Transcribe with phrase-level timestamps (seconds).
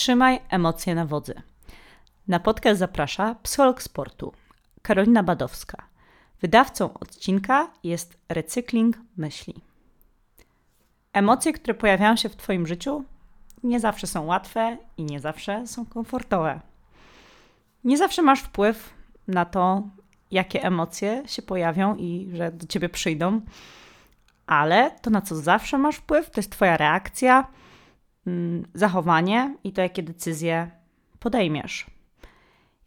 [0.00, 1.34] Trzymaj emocje na wodzy.
[2.28, 4.32] Na podcast zaprasza psycholog sportu
[4.82, 5.82] Karolina Badowska.
[6.40, 9.54] Wydawcą odcinka jest Recykling Myśli.
[11.12, 13.04] Emocje, które pojawiają się w Twoim życiu,
[13.62, 16.60] nie zawsze są łatwe i nie zawsze są komfortowe.
[17.84, 18.94] Nie zawsze masz wpływ
[19.28, 19.82] na to,
[20.30, 23.40] jakie emocje się pojawią i że do ciebie przyjdą,
[24.46, 27.46] ale to, na co zawsze masz wpływ, to jest Twoja reakcja,
[28.74, 30.70] zachowanie i to, jakie decyzje
[31.20, 31.86] podejmiesz.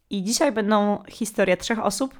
[0.09, 2.19] I dzisiaj będą historie trzech osób,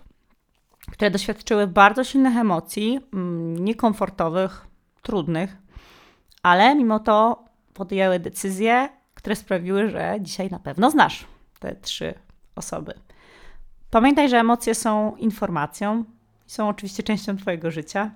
[0.92, 4.68] które doświadczyły bardzo silnych emocji, mm, niekomfortowych,
[5.02, 5.58] trudnych,
[6.44, 11.28] ale mimo to podjęły decyzje, które sprawiły, że dzisiaj na pewno znasz
[11.60, 12.14] te trzy
[12.56, 12.94] osoby.
[13.92, 16.04] Pamiętaj, że emocje są informacją,
[16.46, 18.12] są oczywiście częścią Twojego życia.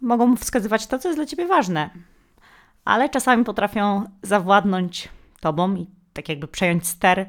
[0.00, 1.90] Mogą wskazywać to, co jest dla Ciebie ważne,
[2.84, 5.08] ale czasami potrafią zawładnąć
[5.40, 7.26] Tobą i tak jakby przejąć ster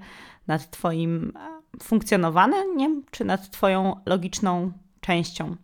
[0.47, 5.55] nad Twoim e, funkcjonowaniem czy nad Twoją logiczną częścią.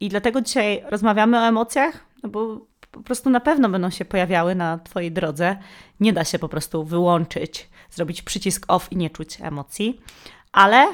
[0.00, 4.54] I dlatego dzisiaj rozmawiamy o emocjach, no bo po prostu na pewno będą się pojawiały
[4.54, 5.56] na Twojej drodze.
[6.00, 10.00] Nie da się po prostu wyłączyć, zrobić przycisk off i nie czuć emocji,
[10.52, 10.86] ale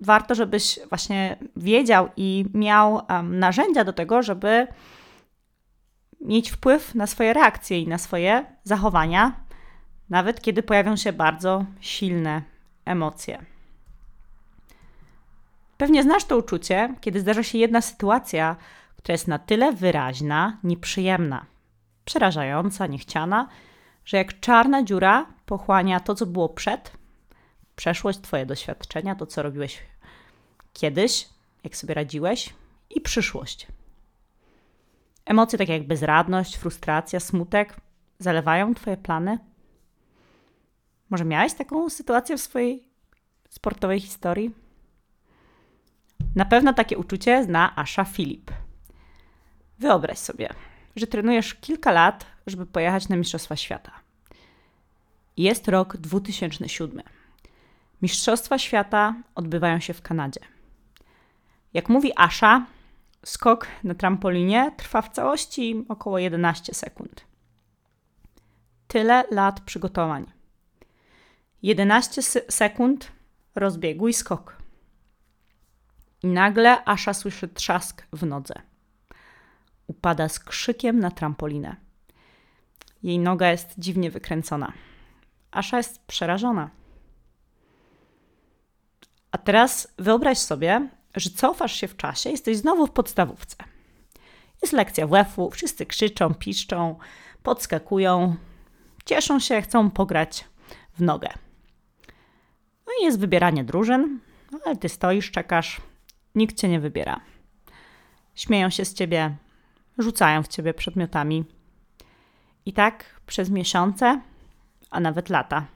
[0.00, 4.66] warto, żebyś właśnie wiedział i miał um, narzędzia do tego, żeby
[6.22, 9.36] mieć wpływ na swoje reakcje i na swoje zachowania,
[10.10, 12.42] nawet kiedy pojawią się bardzo silne
[12.84, 13.44] emocje.
[15.76, 18.56] Pewnie znasz to uczucie, kiedy zdarza się jedna sytuacja,
[18.96, 21.46] która jest na tyle wyraźna, nieprzyjemna,
[22.04, 23.48] przerażająca, niechciana,
[24.04, 26.92] że jak czarna dziura pochłania to, co było przed,
[27.76, 29.78] przeszłość, Twoje doświadczenia, to, co robiłeś
[30.72, 31.28] kiedyś,
[31.64, 32.54] jak sobie radziłeś,
[32.90, 33.66] i przyszłość.
[35.24, 37.76] Emocje takie jak bezradność, frustracja, smutek
[38.18, 39.38] zalewają Twoje plany.
[41.10, 42.88] Może miałeś taką sytuację w swojej
[43.48, 44.54] sportowej historii?
[46.34, 48.50] Na pewno takie uczucie zna Asha Filip.
[49.78, 50.48] Wyobraź sobie,
[50.96, 53.92] że trenujesz kilka lat, żeby pojechać na Mistrzostwa Świata.
[55.36, 57.02] Jest rok 2007.
[58.02, 60.40] Mistrzostwa Świata odbywają się w Kanadzie.
[61.74, 62.66] Jak mówi Asha,
[63.24, 67.24] skok na trampolinie trwa w całości około 11 sekund.
[68.88, 70.26] Tyle lat przygotowań.
[71.62, 73.12] 11 sekund
[73.54, 74.56] rozbiegu i skok.
[76.22, 78.54] I nagle Asha słyszy trzask w nodze.
[79.86, 81.76] Upada z krzykiem na trampolinę.
[83.02, 84.72] Jej noga jest dziwnie wykręcona.
[85.50, 86.70] Asha jest przerażona.
[89.30, 93.56] A teraz wyobraź sobie, że cofasz się w czasie, jesteś znowu w podstawówce.
[94.62, 96.98] Jest lekcja WF-u, wszyscy krzyczą, piszczą,
[97.42, 98.36] podskakują,
[99.04, 100.44] cieszą się, chcą pograć
[100.94, 101.28] w nogę.
[102.86, 104.20] No i jest wybieranie drużyn,
[104.52, 105.80] no ale ty stoisz, czekasz,
[106.34, 107.20] nikt cię nie wybiera.
[108.34, 109.36] Śmieją się z ciebie,
[109.98, 111.44] rzucają w ciebie przedmiotami.
[112.66, 114.20] I tak przez miesiące,
[114.90, 115.66] a nawet lata.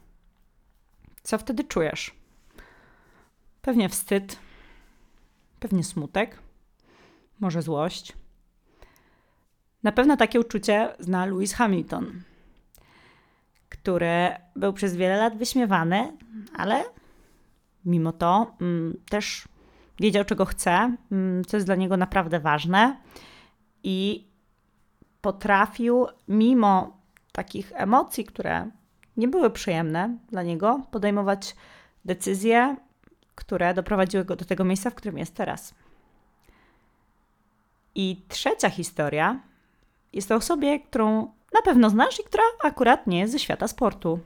[1.23, 2.15] Co wtedy czujesz?
[3.63, 4.39] Pewnie wstyd,
[5.61, 6.39] pewnie smutek,
[7.41, 8.13] może złość.
[9.83, 12.23] Na pewno takie uczucie zna Lewis Hamilton,
[13.69, 16.13] który był przez wiele lat wyśmiewany,
[16.57, 16.85] ale
[17.85, 19.49] mimo to mm, też
[20.01, 22.97] wiedział, czego chce, mm, co jest dla niego naprawdę ważne
[23.83, 24.27] i
[25.21, 27.01] potrafił, mimo
[27.33, 28.71] takich emocji, które
[29.17, 31.57] nie były przyjemne dla niego, podejmować
[32.05, 32.77] decyzje,
[33.37, 35.75] które doprowadziły go do tego miejsca, w którym jest teraz.
[37.95, 39.41] I trzecia historia
[40.13, 44.21] jest o osobie, którą na pewno znasz i która akurat nie jest ze świata sportu.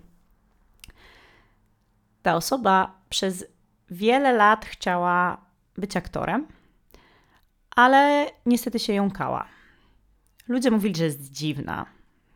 [2.23, 3.45] Ta osoba przez
[3.91, 5.45] wiele lat chciała
[5.77, 6.47] być aktorem,
[7.77, 9.49] ale niestety się jąkała.
[10.49, 11.87] Ludzie mówili, że jest dziwna.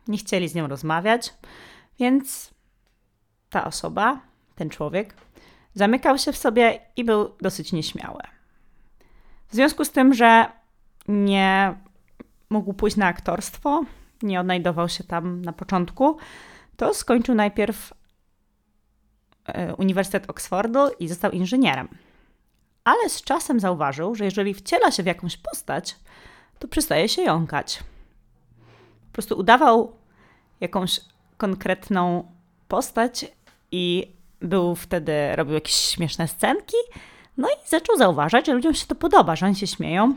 [0.07, 1.33] Nie chcieli z nią rozmawiać,
[1.99, 2.53] więc
[3.49, 4.19] ta osoba,
[4.55, 5.13] ten człowiek,
[5.75, 8.21] zamykał się w sobie i był dosyć nieśmiały.
[9.47, 10.51] W związku z tym, że
[11.07, 11.75] nie
[12.49, 13.81] mógł pójść na aktorstwo,
[14.23, 16.17] nie odnajdował się tam na początku,
[16.77, 17.93] to skończył najpierw
[19.45, 21.87] e, Uniwersytet Oxfordu i został inżynierem.
[22.83, 25.95] Ale z czasem zauważył, że jeżeli wciela się w jakąś postać,
[26.59, 27.83] to przestaje się jąkać.
[29.07, 29.95] Po prostu udawał
[30.61, 31.01] jakąś
[31.37, 32.31] konkretną
[32.67, 33.25] postać
[33.71, 34.13] i
[34.45, 36.77] był wtedy, robił jakieś śmieszne scenki,
[37.37, 40.15] no i zaczął zauważać, że ludziom się to podoba, że oni się śmieją,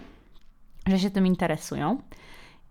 [0.87, 2.03] że się tym interesują.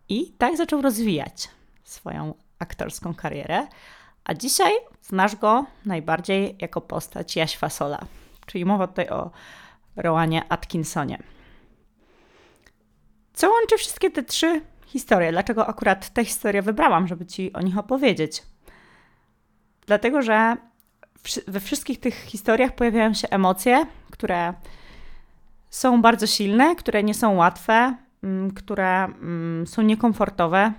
[0.10, 1.50] I tak zaczął rozwijać
[1.84, 3.68] swoją aktorską karierę,
[4.24, 8.00] A dzisiaj znasz go najbardziej jako postać Jaś Fasola,
[8.46, 9.32] czyli mowa tutaj o
[9.96, 11.24] Rowanie Atkinsonie.
[13.34, 15.32] Co łączy wszystkie te trzy historie?
[15.32, 18.44] Dlaczego akurat tę historię wybrałam, żeby Ci o nich opowiedzieć?
[19.86, 20.58] Dlatego, że
[21.48, 24.54] we wszystkich tych historiach pojawiają się emocje, które
[25.70, 30.74] są bardzo silne, które nie są łatwe, mm, które mm, są niekomfortowe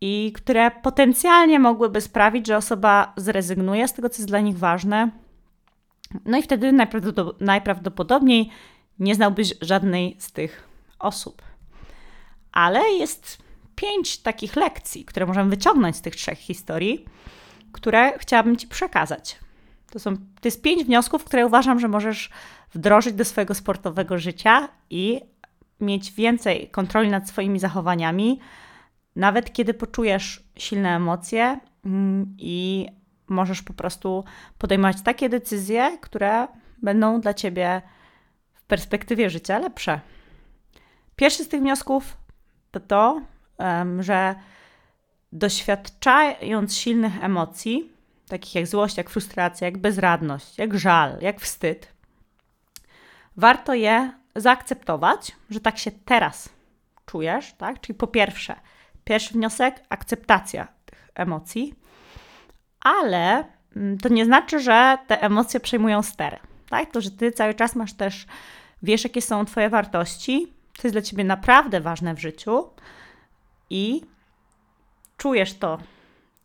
[0.00, 5.10] i które potencjalnie mogłyby sprawić, że osoba zrezygnuje z tego, co jest dla nich ważne.
[6.24, 6.72] No i wtedy
[7.40, 8.50] najprawdopodobniej
[8.98, 10.68] nie znałbyś żadnej z tych
[10.98, 11.42] osób.
[12.52, 13.42] Ale jest
[13.76, 17.04] pięć takich lekcji, które możemy wyciągnąć z tych trzech historii,
[17.72, 19.38] które chciałabym Ci przekazać.
[19.90, 22.30] To, są, to jest pięć wniosków, które uważam, że możesz
[22.74, 25.20] wdrożyć do swojego sportowego życia i
[25.80, 28.40] mieć więcej kontroli nad swoimi zachowaniami,
[29.16, 32.86] nawet kiedy poczujesz silne emocje mm, i
[33.28, 34.24] możesz po prostu
[34.58, 36.48] podejmować takie decyzje, które
[36.82, 37.82] będą dla ciebie
[38.52, 40.00] w perspektywie życia lepsze.
[41.16, 42.16] Pierwszy z tych wniosków
[42.70, 43.20] to to,
[44.00, 44.34] że
[45.32, 47.90] doświadczając silnych emocji,
[48.28, 51.92] takich jak złość, jak frustracja, jak bezradność, jak żal, jak wstyd,
[53.36, 56.48] warto je zaakceptować, że tak się teraz
[57.06, 57.80] czujesz, tak?
[57.80, 58.54] Czyli po pierwsze,
[59.04, 61.74] pierwszy wniosek akceptacja tych emocji,
[62.80, 63.44] ale
[63.76, 66.40] mm, to nie znaczy, że te emocje przejmują ster.
[66.70, 66.90] Tak?
[66.90, 68.26] To, że ty cały czas masz też,
[68.82, 72.70] wiesz, jakie są twoje wartości, co jest dla ciebie naprawdę ważne w życiu
[73.70, 74.02] i
[75.22, 75.78] czujesz to,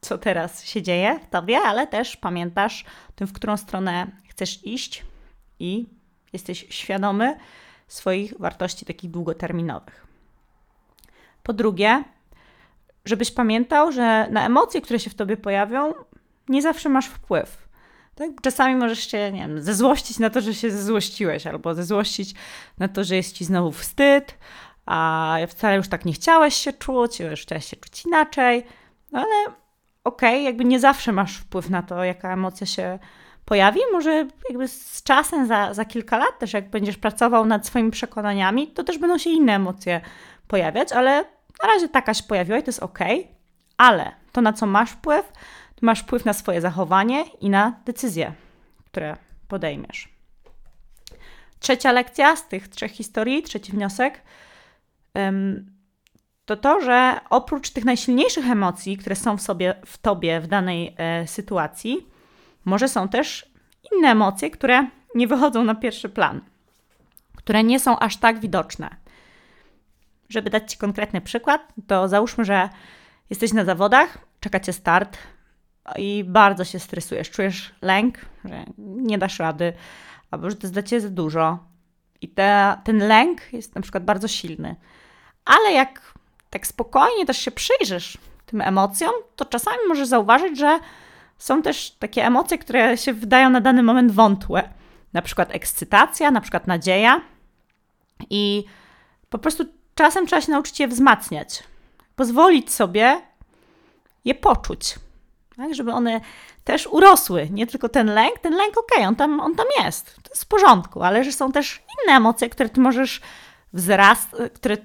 [0.01, 2.85] co teraz się dzieje w tobie, ale też pamiętasz
[3.15, 5.05] tym, w którą stronę chcesz iść
[5.59, 5.85] i
[6.33, 7.37] jesteś świadomy
[7.87, 10.07] swoich wartości takich długoterminowych.
[11.43, 12.03] Po drugie,
[13.05, 15.93] żebyś pamiętał, że na emocje, które się w tobie pojawią,
[16.49, 17.67] nie zawsze masz wpływ.
[18.15, 18.29] Tak?
[18.41, 22.33] Czasami możesz się, nie wiem, zezłościć na to, że się zezłościłeś, albo zezłościć
[22.77, 24.37] na to, że jest ci znowu wstyd,
[24.87, 28.65] a wcale już tak nie chciałeś się czuć, już chciałeś się czuć inaczej,
[29.11, 29.55] no ale
[30.03, 32.99] okej, okay, jakby nie zawsze masz wpływ na to, jaka emocja się
[33.45, 33.79] pojawi.
[33.91, 38.67] Może jakby z czasem, za, za kilka lat też, jak będziesz pracował nad swoimi przekonaniami,
[38.67, 40.01] to też będą się inne emocje
[40.47, 41.25] pojawiać, ale
[41.63, 42.99] na razie taka się pojawiła i to jest ok.
[43.77, 45.31] Ale to, na co masz wpływ,
[45.75, 48.33] to masz wpływ na swoje zachowanie i na decyzje,
[48.85, 49.17] które
[49.47, 50.09] podejmiesz.
[51.59, 54.21] Trzecia lekcja z tych trzech historii, trzeci wniosek,
[56.45, 60.95] to to, że oprócz tych najsilniejszych emocji, które są w sobie, w tobie w danej
[60.97, 62.07] e, sytuacji,
[62.65, 63.51] może są też
[63.91, 66.41] inne emocje, które nie wychodzą na pierwszy plan,
[67.35, 68.89] które nie są aż tak widoczne.
[70.29, 72.69] Żeby dać Ci konkretny przykład, to załóżmy, że
[73.29, 75.17] jesteś na zawodach, czeka Cię start
[75.97, 79.73] i bardzo się stresujesz, czujesz lęk, że nie dasz rady,
[80.31, 81.59] albo że to Ciebie za dużo.
[82.21, 84.75] I te, ten lęk jest na przykład bardzo silny.
[85.47, 86.13] Ale jak
[86.49, 90.79] tak spokojnie też się przyjrzysz tym emocjom, to czasami możesz zauważyć, że
[91.37, 94.69] są też takie emocje, które się wydają na dany moment wątłe.
[95.13, 97.21] Na przykład ekscytacja, na przykład nadzieja.
[98.29, 98.65] I
[99.29, 99.65] po prostu
[99.95, 101.63] czasem trzeba się nauczyć je wzmacniać.
[102.15, 103.21] Pozwolić sobie
[104.25, 104.95] je poczuć.
[105.57, 105.75] Tak?
[105.75, 106.21] Żeby one
[106.63, 107.47] też urosły.
[107.51, 108.39] Nie tylko ten lęk.
[108.39, 110.15] Ten lęk, okej, okay, on, tam, on tam jest.
[110.15, 113.21] To jest w porządku, ale że są też inne emocje, które ty możesz
[113.73, 114.77] wzrast, które,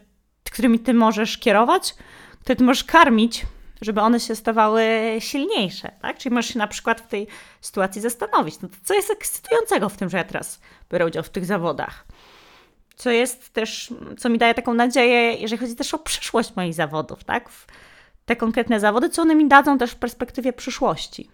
[0.52, 1.94] którymi ty możesz kierować,
[2.40, 3.46] które ty możesz karmić
[3.82, 4.84] żeby one się stawały
[5.18, 6.18] silniejsze, tak?
[6.18, 7.26] Czyli możesz się na przykład w tej
[7.60, 10.60] sytuacji zastanowić, no co jest ekscytującego w tym, że ja teraz
[10.92, 12.04] biorę udział w tych zawodach?
[12.96, 17.24] Co jest też, co mi daje taką nadzieję, jeżeli chodzi też o przyszłość moich zawodów,
[17.24, 17.48] tak?
[18.26, 21.30] Te konkretne zawody, co one mi dadzą też w perspektywie przyszłości.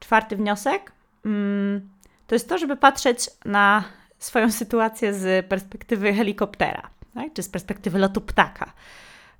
[0.00, 0.92] Czwarty wniosek
[1.24, 1.88] mm,
[2.26, 3.84] to jest to, żeby patrzeć na
[4.18, 6.90] swoją sytuację z perspektywy helikoptera,
[7.22, 7.32] tak?
[7.32, 8.72] czy z perspektywy lotu ptaka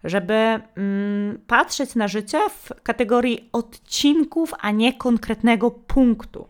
[0.05, 6.49] żeby mm, patrzeć na życie w kategorii odcinków, a nie konkretnego punktu.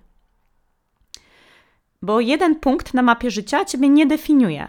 [2.02, 4.68] Bo jeden punkt na mapie życia ciebie nie definiuje.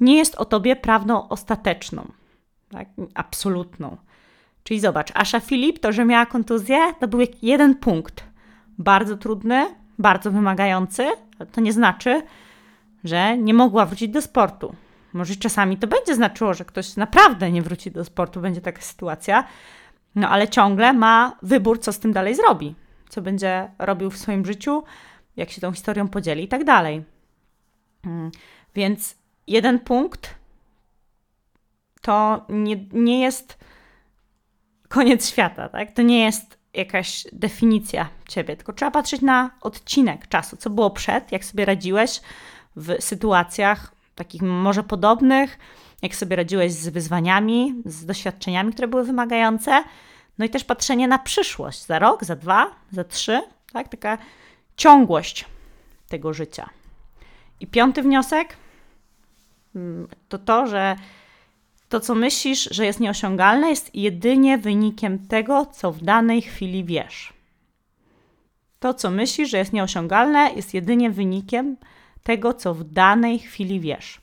[0.00, 2.12] Nie jest o tobie prawdą ostateczną,
[2.70, 2.88] tak?
[3.14, 3.96] absolutną.
[4.62, 8.24] Czyli zobacz, Asha Filip, to, że miała kontuzję, to był jeden punkt.
[8.78, 9.66] Bardzo trudny,
[9.98, 11.06] bardzo wymagający,
[11.38, 12.22] ale to nie znaczy,
[13.04, 14.74] że nie mogła wrócić do sportu.
[15.12, 19.44] Może czasami to będzie znaczyło, że ktoś naprawdę nie wróci do sportu, będzie taka sytuacja,
[20.14, 22.74] no ale ciągle ma wybór, co z tym dalej zrobi,
[23.08, 24.84] co będzie robił w swoim życiu,
[25.36, 27.04] jak się tą historią podzieli i tak dalej.
[28.04, 28.30] Mm,
[28.74, 30.34] więc jeden punkt
[32.00, 33.58] to nie, nie jest
[34.88, 35.92] koniec świata, tak?
[35.92, 41.32] To nie jest jakaś definicja ciebie, tylko trzeba patrzeć na odcinek czasu, co było przed,
[41.32, 42.20] jak sobie radziłeś
[42.76, 45.58] w sytuacjach takich może podobnych,
[46.02, 49.84] jak sobie radziłeś z wyzwaniami, z doświadczeniami, które były wymagające.
[50.38, 53.88] No i też patrzenie na przyszłość, za rok, za dwa, za trzy, tak?
[53.88, 54.18] Taka
[54.76, 55.44] ciągłość
[56.08, 56.70] tego życia.
[57.60, 58.56] I piąty wniosek
[59.74, 60.96] mm, to to, że
[61.88, 67.32] to, co myślisz, że jest nieosiągalne, jest jedynie wynikiem tego, co w danej chwili wiesz.
[68.80, 71.76] To, co myślisz, że jest nieosiągalne, jest jedynie wynikiem
[72.22, 74.20] tego, co w danej chwili wiesz.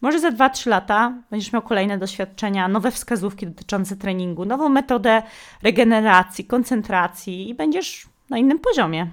[0.00, 5.22] Może za 2-3 lata będziesz miał kolejne doświadczenia, nowe wskazówki dotyczące treningu, nową metodę
[5.62, 9.10] regeneracji, koncentracji i będziesz na innym poziomie.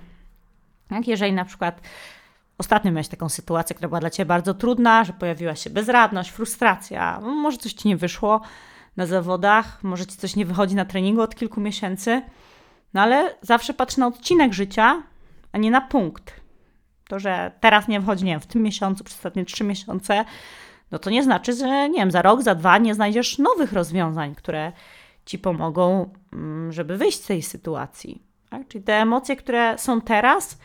[0.92, 1.82] Jak jeżeli na przykład
[2.58, 7.20] ostatnio miałeś taką sytuację, która była dla Ciebie bardzo trudna, że pojawiła się bezradność, frustracja,
[7.22, 8.42] no, może coś Ci nie wyszło
[8.98, 12.22] na zawodach, może Ci coś nie wychodzi na treningu od kilku miesięcy,
[12.94, 15.04] no ale zawsze patrz na odcinek życia,
[15.52, 16.47] a nie na punkt.
[17.08, 20.26] To, że teraz nie wychodzi, nie wiem, w tym miesiącu, przez ostatnie trzy miesiące,
[20.92, 24.36] no to nie znaczy, że nie wiem, za rok, za dwa nie znajdziesz nowych rozwiązań,
[24.36, 24.72] które
[25.28, 28.24] Ci pomogą, mm, żeby wyjść z tej sytuacji.
[28.50, 28.68] Tak?
[28.68, 30.58] Czyli te emocje, które są teraz,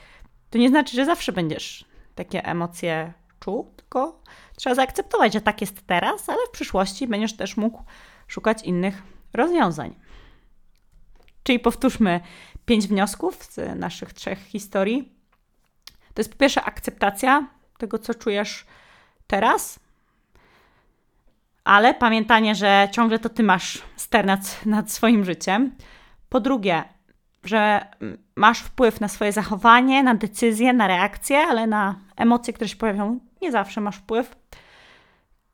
[0.51, 1.85] to nie znaczy, że zawsze będziesz
[2.15, 4.23] takie emocje czuł, tylko
[4.57, 7.83] trzeba zaakceptować, że tak jest teraz, ale w przyszłości będziesz też mógł
[8.27, 9.95] szukać innych rozwiązań.
[11.43, 12.21] Czyli powtórzmy
[12.67, 15.13] pięć wniosków z naszych trzech historii.
[16.15, 17.47] To jest po pierwsze akceptacja
[17.79, 18.67] tego, co czujesz
[19.27, 19.81] teraz,
[21.65, 25.73] ale pamiętanie, że ciągle to ty masz ster nad, nad swoim życiem.
[26.29, 26.85] Po drugie,
[27.45, 27.87] że
[28.37, 33.21] masz wpływ na swoje zachowanie, na decyzje, na reakcje, ale na emocje, które się pojawią,
[33.43, 34.37] nie zawsze masz wpływ.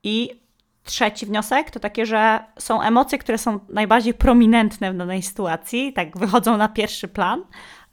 [0.03, 0.41] I
[0.85, 6.19] trzeci wniosek to takie, że są emocje, które są najbardziej prominentne w danej sytuacji, tak
[6.19, 7.45] wychodzą na pierwszy plan,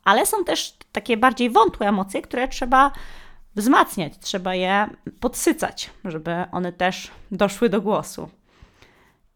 [0.04, 2.92] ale są też takie bardziej wątłe emocje, które trzeba
[3.56, 8.30] wzmacniać, trzeba je podsycać, żeby one też doszły do głosu.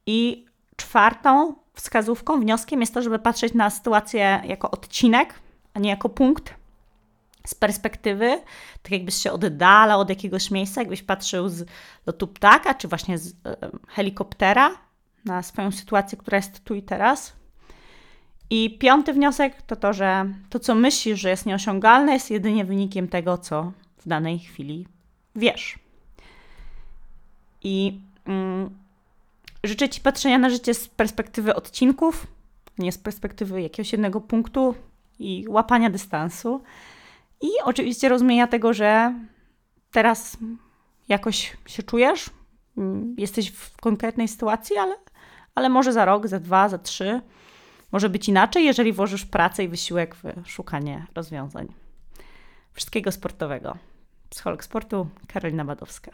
[0.05, 5.33] I czwartą wskazówką, wnioskiem jest to, żeby patrzeć na sytuację jako odcinek,
[5.73, 6.53] a nie jako punkt
[7.47, 8.41] z perspektywy,
[8.83, 11.65] tak jakbyś się oddalał od jakiegoś miejsca, jakbyś patrzył z
[12.05, 14.71] lotu ptaka, czy właśnie z e, helikoptera
[15.25, 17.38] na swoją sytuację, która jest tu i teraz.
[18.49, 23.07] I piąty wniosek to to, że to, co myślisz, że jest nieosiągalne, jest jedynie wynikiem
[23.07, 24.87] tego, co w danej chwili
[25.35, 25.79] wiesz.
[27.63, 28.69] I mm,
[29.63, 32.27] życzę Ci patrzenia na życie z perspektywy odcinków,
[32.77, 34.75] nie z perspektywy jakiegoś jednego punktu
[35.19, 36.61] i łapania dystansu.
[37.41, 39.13] I oczywiście rozumienia tego, że
[39.91, 40.37] teraz
[41.09, 42.29] jakoś się czujesz,
[42.77, 44.95] mm, jesteś w konkretnej sytuacji, ale,
[45.55, 47.21] ale może za rok, za dwa, za trzy
[47.91, 51.73] może być inaczej, jeżeli włożysz pracę i wysiłek w szukanie rozwiązań.
[52.73, 53.77] Wszystkiego sportowego.
[54.29, 56.11] Psycholog sportu Karolina Badowska.